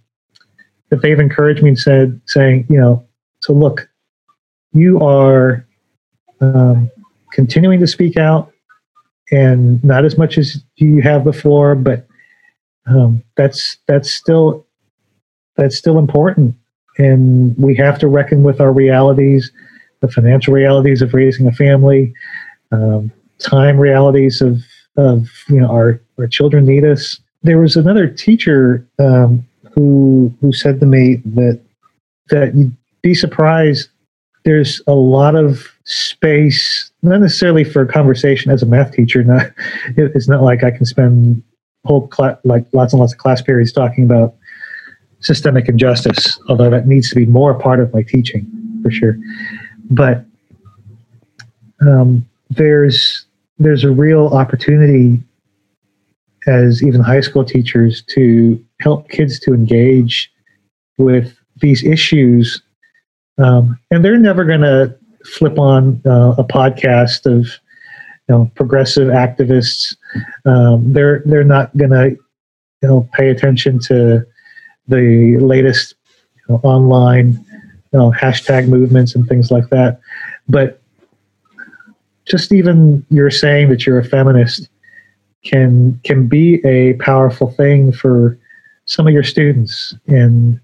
[0.89, 3.03] that they've encouraged me and said, saying, you know,
[3.39, 3.89] so look,
[4.73, 5.65] you are
[6.39, 6.91] um,
[7.31, 8.51] continuing to speak out,
[9.31, 12.05] and not as much as you have before, but
[12.85, 14.67] um, that's that's still
[15.55, 16.55] that's still important,
[16.97, 19.51] and we have to reckon with our realities,
[20.01, 22.13] the financial realities of raising a family,
[22.71, 24.59] um, time realities of
[24.97, 27.19] of you know our our children need us.
[27.43, 31.59] There was another teacher um, who who said to me that
[32.29, 33.89] that you'd be surprised.
[34.45, 39.23] There's a lot of space, not necessarily for conversation as a math teacher.
[39.25, 39.51] Not
[39.97, 41.41] it's not like I can spend
[41.85, 44.35] whole cl- like lots and lots of class periods talking about
[45.19, 46.39] systemic injustice.
[46.49, 48.45] Although that needs to be more part of my teaching
[48.81, 49.17] for sure.
[49.89, 50.25] But
[51.81, 53.25] um, there's
[53.59, 55.21] there's a real opportunity
[56.47, 60.31] as even high school teachers to help kids to engage
[60.97, 62.61] with these issues.
[63.37, 67.45] Um, and they're never going to flip on uh, a podcast of
[68.27, 69.95] you know progressive activists.
[70.45, 72.09] Um, they're they're not going to
[72.81, 74.25] you know pay attention to
[74.87, 75.95] the latest
[76.35, 77.43] you know, online
[77.93, 79.99] you know, hashtag movements and things like that.
[80.49, 80.81] But
[82.25, 84.69] just even you're saying that you're a feminist
[85.43, 88.37] can can be a powerful thing for
[88.85, 89.95] some of your students.
[90.07, 90.59] And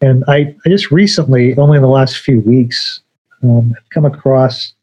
[0.00, 3.00] and I, I just recently only in the last few weeks
[3.42, 4.74] um, have come across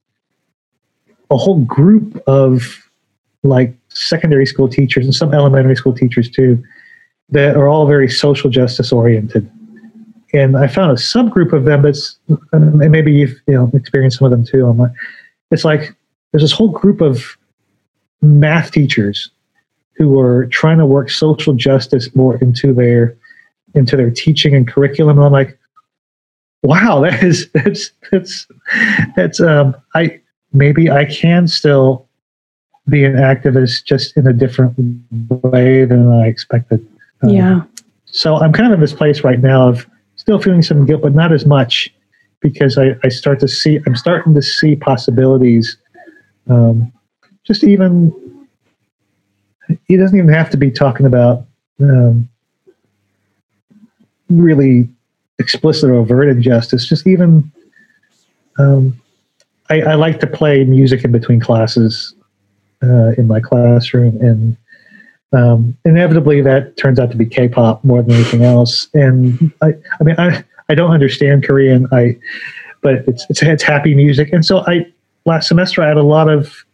[1.32, 2.84] a whole group of
[3.44, 6.62] like secondary school teachers and some elementary school teachers too
[7.30, 9.50] that are all very social justice oriented.
[10.34, 12.18] And i found a subgroup of them that's
[12.52, 14.90] and maybe you've you know experienced some of them too
[15.52, 15.96] it's like
[16.32, 17.38] there's this whole group of
[18.26, 19.30] math teachers
[19.94, 23.18] who are trying to work social justice more into their
[23.74, 25.18] into their teaching and curriculum.
[25.18, 25.58] And I'm like,
[26.64, 28.48] wow, that is that's that's
[29.16, 30.20] that's um I
[30.54, 32.08] maybe I can still
[32.88, 34.78] be an activist just in a different
[35.44, 36.86] way than I expected.
[37.24, 37.62] Um, yeah.
[38.06, 41.16] So I'm kind of in this place right now of still feeling some guilt, but
[41.16, 41.94] not as much
[42.42, 45.78] because I, I start to see I'm starting to see possibilities
[46.48, 46.92] um,
[47.46, 48.14] just even,
[49.88, 51.46] he doesn't even have to be talking about
[51.80, 52.28] um,
[54.30, 54.90] really
[55.40, 56.86] explicit or overt injustice.
[56.86, 57.52] Just even,
[58.58, 59.00] um,
[59.70, 62.14] I, I, like to play music in between classes
[62.84, 64.58] uh, in my classroom, and
[65.34, 68.88] um, inevitably that turns out to be K-pop more than anything else.
[68.94, 71.88] And I, I mean, I, I don't understand Korean.
[71.92, 72.18] I,
[72.82, 74.86] but it's, it's it's happy music, and so I
[75.26, 76.65] last semester I had a lot of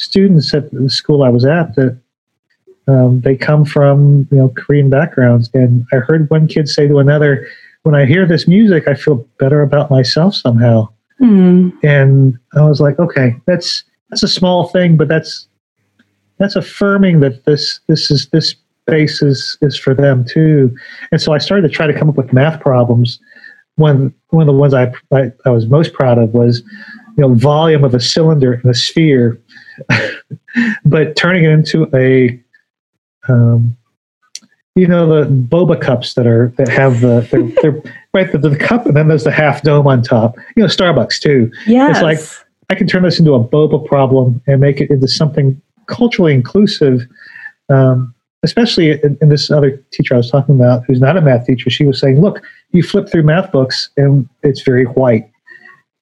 [0.00, 1.98] students at the school I was at that
[2.88, 6.98] um, they come from you know Korean backgrounds, and I heard one kid say to
[6.98, 7.46] another,
[7.82, 10.88] "When I hear this music, I feel better about myself somehow."
[11.20, 11.72] Mm.
[11.84, 15.46] And I was like, "Okay, that's that's a small thing, but that's
[16.38, 20.74] that's affirming that this this is this space is is for them too."
[21.12, 23.20] And so I started to try to come up with math problems.
[23.76, 26.62] One one of the ones I I, I was most proud of was
[27.16, 29.38] you know volume of a cylinder in a sphere,
[30.84, 32.40] but turning it into a
[33.28, 33.76] um,
[34.74, 38.56] you know the boba cups that are that have the they're, they're right the, the,
[38.56, 40.36] cup and then there's the half dome on top.
[40.56, 41.50] You know Starbucks too.
[41.66, 42.18] Yeah, it's like
[42.70, 47.06] I can turn this into a boba problem and make it into something culturally inclusive.
[47.68, 51.44] Um, especially in, in, this other teacher I was talking about, who's not a math
[51.46, 55.30] teacher, she was saying, "Look, you flip through math books and it's very white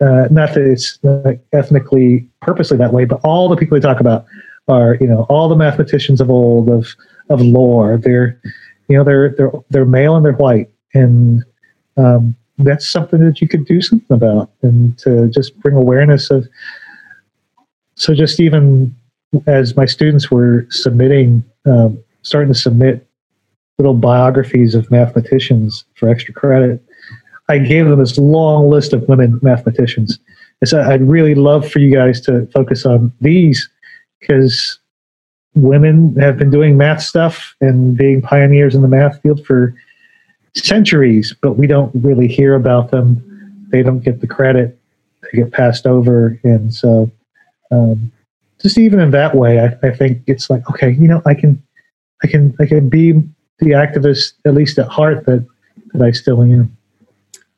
[0.01, 0.99] uh, not that it's
[1.53, 4.27] ethnically purposely that way, but all the people they talk about
[4.69, 6.95] are, you know, all the mathematicians of old of
[7.31, 7.97] of lore.
[7.97, 8.41] They're,
[8.89, 11.45] you know, they're they're they're male and they're white, and
[11.97, 16.47] um, that's something that you could do something about, and to just bring awareness of.
[17.97, 18.95] So just even
[19.47, 23.05] as my students were submitting, um, starting to submit
[23.79, 26.83] little biographies of mathematicians for extra credit,
[27.49, 30.19] I gave them this long list of women mathematicians.
[30.63, 33.69] I said, I'd really love for you guys to focus on these
[34.21, 34.79] because
[35.55, 39.75] women have been doing math stuff and being pioneers in the math field for
[40.55, 43.25] centuries, but we don't really hear about them.
[43.71, 44.79] They don't get the credit,
[45.23, 46.39] they get passed over.
[46.43, 47.11] And so,
[47.71, 48.11] um,
[48.61, 51.63] just even in that way, I, I think it's like, okay, you know, I can,
[52.25, 53.13] I can, I can be
[53.61, 55.47] the activist, at least at heart, that,
[55.93, 56.77] that I still am.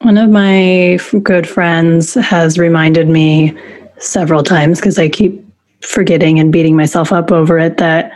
[0.01, 3.57] One of my good friends has reminded me
[3.99, 5.45] several times because I keep
[5.83, 8.13] forgetting and beating myself up over it that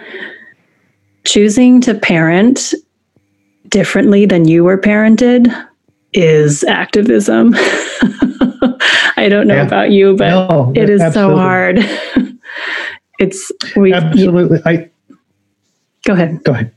[1.25, 2.73] choosing to parent
[3.69, 5.53] differently than you were parented
[6.15, 7.55] is activism.
[9.17, 9.67] I don't know yeah.
[9.67, 11.35] about you, but no, it is absolutely.
[11.35, 11.79] so hard.
[13.19, 14.61] it's we absolutely.
[14.65, 14.91] I
[16.07, 16.43] go ahead.
[16.45, 16.75] Go ahead.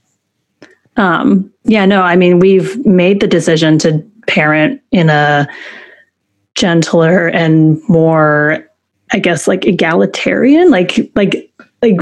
[0.98, 5.47] Um, yeah, no, I mean, we've made the decision to parent in a
[6.55, 8.67] gentler and more,
[9.11, 11.97] I guess, like egalitarian, like, like, like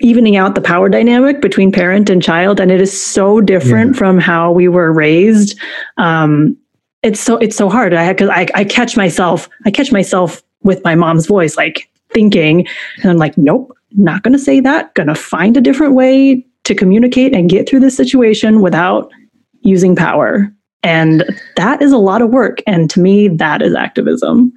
[0.00, 2.60] evening out the power dynamic between parent and child.
[2.60, 3.98] And it is so different yeah.
[3.98, 5.58] from how we were raised.
[5.96, 6.56] Um,
[7.02, 7.94] it's so, it's so hard.
[7.94, 12.66] I, cause I, I catch myself, I catch myself with my mom's voice, like thinking,
[13.02, 16.44] and I'm like, nope, not going to say that, going to find a different way
[16.64, 19.12] to communicate and get through this situation without
[19.60, 20.52] using power.
[20.82, 21.24] And
[21.56, 22.62] that is a lot of work.
[22.66, 24.52] And to me, that is activism.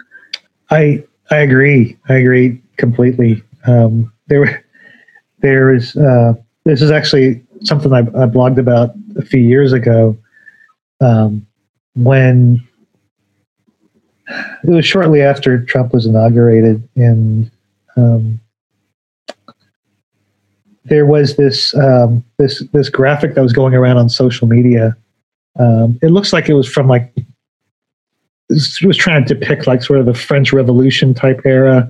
[0.69, 1.97] I I agree.
[2.08, 3.43] I agree completely.
[3.65, 4.63] Um, there
[5.39, 6.34] there is uh,
[6.65, 10.17] this is actually something I, I, blogged about a few years ago
[11.01, 11.45] um,
[11.95, 12.65] when
[14.63, 17.51] it was shortly after Trump was inaugurated and
[17.97, 18.39] um,
[20.86, 24.97] there was this um, this this graphic that was going around on social media.
[25.60, 27.13] Um, it looks like it was from like
[28.50, 31.89] it was trying to depict like sort of the French Revolution type era,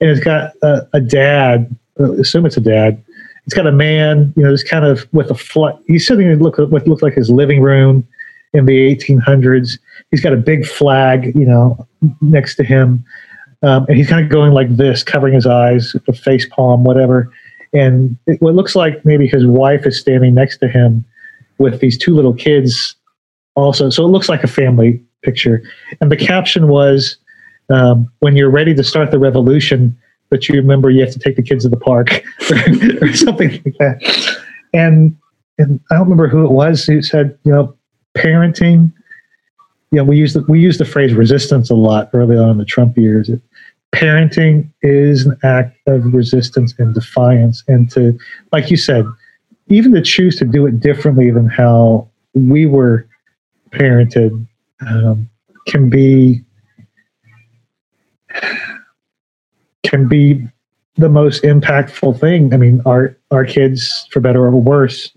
[0.00, 1.74] and it's got a, a dad.
[2.00, 3.02] Uh, assume it's a dad.
[3.44, 5.76] It's got a man, you know, just kind of with a flag.
[5.86, 8.06] He's sitting in look what looked like his living room
[8.52, 9.78] in the 1800s.
[10.10, 11.86] He's got a big flag, you know,
[12.20, 13.04] next to him,
[13.62, 17.30] um, and he's kind of going like this, covering his eyes, a face palm, whatever
[17.72, 21.04] and it, what looks like maybe his wife is standing next to him
[21.58, 22.94] with these two little kids
[23.54, 25.62] also so it looks like a family picture.
[26.00, 27.16] And the caption was
[27.70, 29.96] um, when you're ready to start the revolution
[30.30, 32.08] but you remember you have to take the kids to the park
[32.50, 34.38] or, or something like that.
[34.72, 35.14] And
[35.58, 37.74] and i don't remember who it was who said you know
[38.16, 38.92] parenting
[39.90, 42.58] you know we use the we use the phrase resistance a lot early on in
[42.58, 43.28] the trump years.
[43.28, 43.40] It,
[43.94, 48.18] parenting is an act of resistance and defiance and to
[48.50, 49.04] like you said
[49.68, 53.06] even to choose to do it differently than how we were
[53.72, 54.46] parented
[54.86, 55.28] um,
[55.66, 56.42] can be
[59.84, 60.46] can be
[60.96, 62.52] the most impactful thing.
[62.54, 65.12] I mean our our kids for better or worse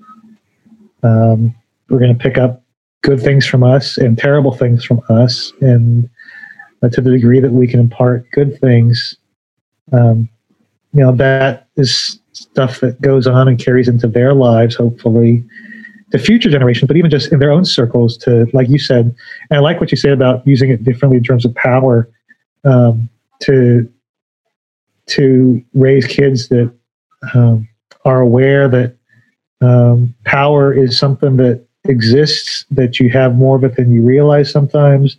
[1.06, 1.54] um,
[1.90, 2.64] we're going to pick up
[3.04, 6.10] good things from us and terrible things from us and
[6.82, 9.16] uh, to the degree that we can impart good things,
[9.94, 10.28] um,
[10.94, 15.44] you know, that is stuff that goes on and carries into their lives, hopefully,
[16.12, 19.16] to future generations, but even just in their own circles to, like you said,
[19.50, 22.10] and I like what you said about using it differently in terms of power
[22.64, 23.10] um,
[23.42, 23.92] to
[25.08, 26.74] to raise kids that
[27.34, 27.68] um,
[28.06, 28.96] are aware that
[29.62, 34.52] um, power is something that exists, that you have more of it than you realize
[34.52, 35.18] sometimes,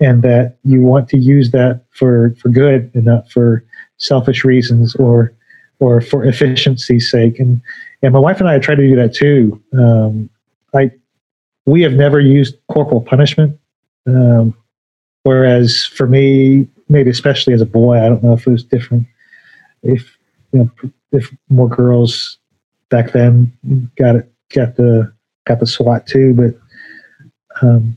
[0.00, 3.64] and that you want to use that for for good and not for
[3.98, 5.32] selfish reasons or
[5.80, 7.38] or for efficiency's sake.
[7.38, 7.60] And
[8.02, 9.62] and my wife and I try to do that too.
[9.72, 10.30] Um,
[10.74, 10.90] I
[11.66, 13.58] we have never used corporal punishment.
[14.06, 14.54] Um,
[15.24, 19.06] whereas for me, maybe especially as a boy, I don't know if it was different.
[19.82, 20.16] If
[20.52, 22.38] you know, if more girls
[22.88, 23.52] back then
[23.96, 25.12] got it, got the
[25.46, 27.96] got the SWAT too, but um,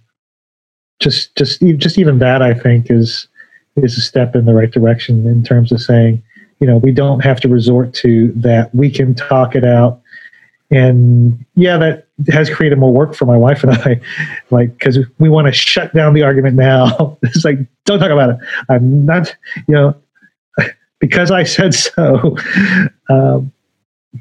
[0.99, 3.27] just just just even that I think is
[3.77, 6.21] is a step in the right direction in terms of saying,
[6.61, 8.73] you know, we don't have to resort to that.
[8.73, 9.99] We can talk it out.
[10.69, 13.99] And yeah, that has created more work for my wife and I,
[14.51, 17.17] like, because we want to shut down the argument now.
[17.23, 18.37] it's like, don't talk about it.
[18.69, 19.35] I'm not,
[19.67, 19.95] you know,
[20.99, 22.37] because I said so.
[23.09, 23.51] Um,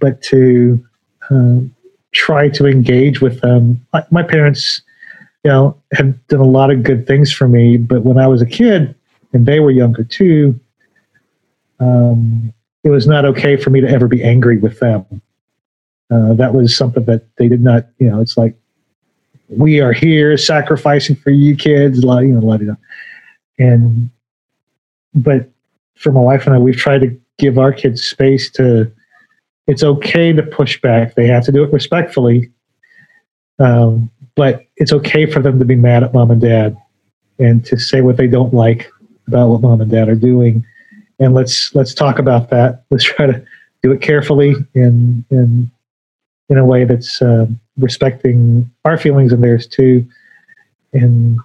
[0.00, 0.84] but to
[1.28, 1.74] um,
[2.12, 3.86] try to engage with them.
[3.92, 4.80] My, my parents,
[5.44, 7.76] you know, have done a lot of good things for me.
[7.76, 8.94] But when I was a kid
[9.32, 10.58] and they were younger too,
[11.80, 12.52] um,
[12.84, 15.04] it was not okay for me to ever be angry with them.
[16.10, 18.56] Uh, that was something that they did not, you know, it's like,
[19.48, 22.76] we are here sacrificing for you kids, you know,
[23.58, 24.10] And,
[25.14, 25.50] but
[25.96, 28.90] for my wife and I, we've tried to give our kids space to,
[29.66, 31.14] it's okay to push back.
[31.14, 32.50] They have to do it respectfully.
[33.58, 36.76] Um, but it's okay for them to be mad at mom and dad
[37.38, 38.90] and to say what they don't like
[39.26, 40.64] about what mom and dad are doing
[41.20, 42.84] and let's let's talk about that.
[42.90, 43.44] Let's try to
[43.82, 45.70] do it carefully and and
[46.48, 47.46] in a way that's uh,
[47.78, 50.04] respecting our feelings and theirs too.
[50.92, 51.38] And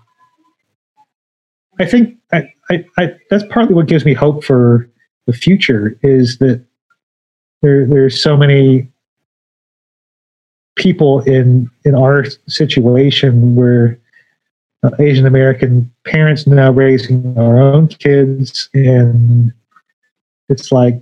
[1.80, 4.90] I think I, I, I, that's partly what gives me hope for
[5.28, 6.64] the future is that
[7.62, 8.90] there there's so many
[10.76, 14.00] people in in our situation where
[14.84, 19.52] uh, Asian American parents now raising our own kids, and
[20.50, 21.02] it's like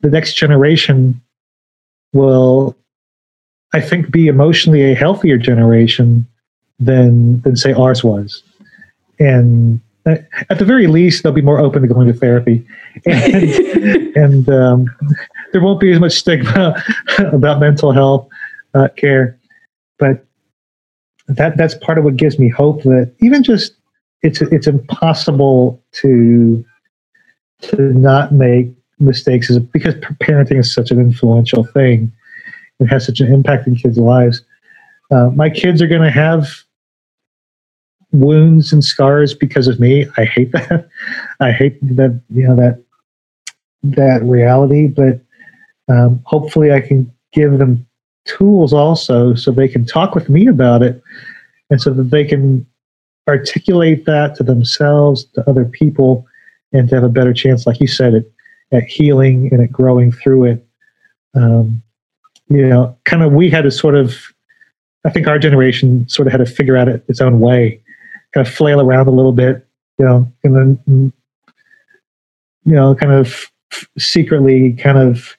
[0.00, 1.20] the next generation
[2.12, 2.76] will,
[3.74, 6.26] I think, be emotionally a healthier generation
[6.78, 8.42] than than say ours was,
[9.18, 12.66] and at the very least, they'll be more open to going to therapy,
[13.04, 13.34] and,
[14.16, 14.86] and um,
[15.52, 16.82] there won't be as much stigma
[17.32, 18.28] about mental health
[18.74, 19.38] uh, care.
[19.98, 20.24] But
[21.28, 23.74] that that's part of what gives me hope that even just
[24.22, 26.64] it's it's impossible to
[27.62, 28.68] to not make
[29.00, 32.12] mistakes is because parenting is such an influential thing.
[32.78, 34.42] It has such an impact in kids' lives.
[35.10, 36.48] Uh, my kids are going to have
[38.12, 40.06] wounds and scars because of me.
[40.16, 40.88] I hate that.
[41.40, 42.82] I hate that you know that
[43.82, 44.88] that reality.
[44.88, 45.20] But
[45.88, 47.86] um, hopefully, I can give them
[48.26, 51.02] tools also so they can talk with me about it,
[51.70, 52.66] and so that they can
[53.28, 56.26] articulate that to themselves, to other people,
[56.72, 58.24] and to have a better chance, like you said, at,
[58.72, 60.66] at healing and at growing through it.
[61.34, 61.82] Um,
[62.48, 64.16] you know, kind of, we had to sort of
[65.04, 67.80] I think our generation sort of had to figure out it its own way
[68.32, 69.66] kind of flail around a little bit,
[69.98, 71.12] you know, and then
[72.64, 73.50] you know, kind of
[73.98, 75.36] secretly kind of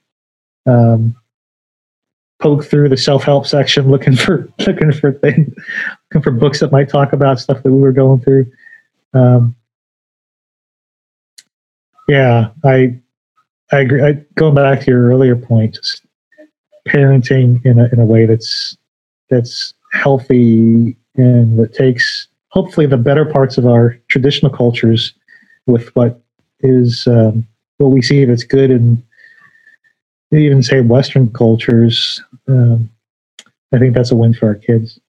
[0.66, 1.16] um,
[2.42, 5.54] poke through the self-help section looking for looking for things
[6.12, 8.46] looking for books that might talk about stuff that we were going through
[9.14, 9.56] um,
[12.08, 12.98] yeah i
[13.72, 16.06] i agree I, going back to your earlier point just
[16.88, 18.78] parenting in a, in a way that's
[19.30, 25.14] that's healthy and that takes hopefully the better parts of our traditional cultures
[25.66, 26.22] with what
[26.60, 27.48] is um,
[27.78, 29.02] what we see that's good in
[30.34, 32.22] even say Western cultures.
[32.48, 32.90] Um,
[33.74, 35.00] I think that's a win for our kids.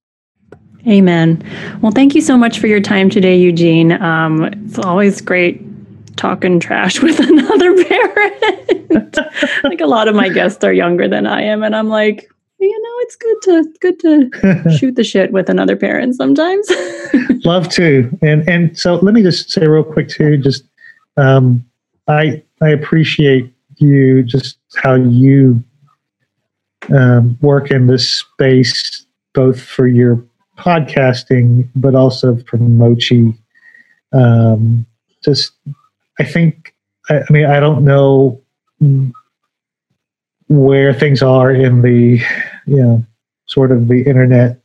[0.87, 1.43] Amen.
[1.81, 3.93] Well, thank you so much for your time today, Eugene.
[3.93, 5.63] Um, it's always great
[6.17, 9.17] talking trash with another parent.
[9.65, 12.83] like a lot of my guests are younger than I am, and I'm like, you
[12.83, 16.71] know, it's good to good to shoot the shit with another parent sometimes.
[17.45, 20.37] Love to, and and so let me just say real quick too.
[20.37, 20.65] Just
[21.17, 21.65] um,
[22.09, 25.63] I I appreciate you just how you
[26.95, 30.25] um, work in this space, both for your
[30.59, 33.35] podcasting, but also for Mochi.
[34.13, 34.87] Um,
[35.25, 35.53] just
[36.19, 36.75] I think
[37.09, 38.41] I, I mean I don't know
[40.49, 42.21] where things are in the
[42.67, 43.05] you know
[43.47, 44.61] sort of the internet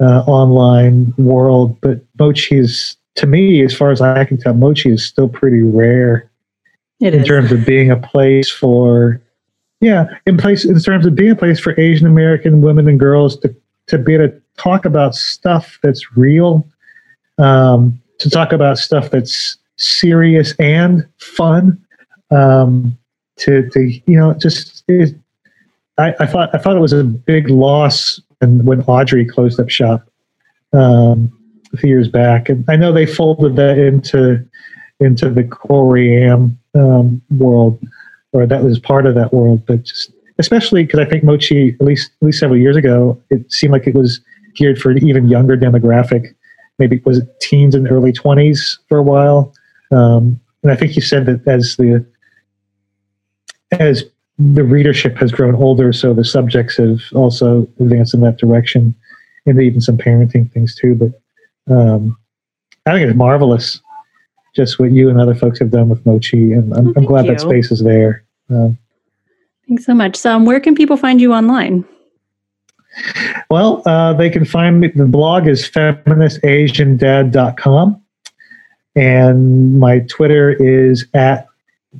[0.00, 4.90] uh, online world but mochi is to me as far as i can tell mochi
[4.90, 6.30] is still pretty rare
[7.00, 7.26] it in is.
[7.26, 9.20] terms of being a place for
[9.80, 13.36] yeah in place in terms of being a place for asian american women and girls
[13.38, 13.54] to
[13.86, 16.66] to be able to talk about stuff that's real
[17.38, 21.82] um, to talk about stuff that's serious and fun
[22.30, 22.96] um,
[23.36, 25.14] to to you know just it,
[25.96, 29.70] I, I thought I thought it was a big loss when when Audrey closed up
[29.70, 30.08] shop
[30.72, 31.32] um,
[31.72, 34.44] a few years back, and I know they folded that into
[35.00, 37.80] into the KoreAm um, world,
[38.32, 39.64] or that was part of that world.
[39.66, 43.50] But just especially because I think Mochi, at least at least several years ago, it
[43.52, 44.20] seemed like it was
[44.54, 46.34] geared for an even younger demographic.
[46.78, 49.52] Maybe was it teens and early twenties for a while.
[49.90, 52.04] Um, and I think you said that as the
[53.72, 54.04] as
[54.38, 58.94] the readership has grown older, so the subjects have also advanced in that direction,
[59.46, 60.94] and even some parenting things too.
[60.94, 62.16] But um,
[62.86, 63.80] I think it's marvelous,
[64.54, 67.32] just what you and other folks have done with Mochi, and I'm, I'm glad you.
[67.32, 68.24] that space is there.
[68.50, 68.78] Um,
[69.66, 70.16] Thanks so much.
[70.16, 71.84] So, um, where can people find you online?
[73.50, 74.88] Well, uh, they can find me.
[74.88, 78.02] The blog is feministasiandad.com.
[78.98, 81.46] And my Twitter is at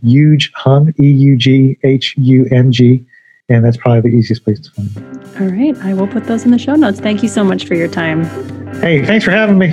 [0.04, 3.04] Euge Hung, E U G H U N G.
[3.48, 5.02] And that's probably the easiest place to find me.
[5.40, 5.76] All right.
[5.84, 6.98] I will put those in the show notes.
[7.00, 8.24] Thank you so much for your time.
[8.80, 9.70] Hey, thanks for having me.